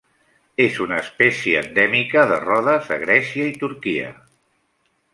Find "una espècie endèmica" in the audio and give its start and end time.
0.85-2.25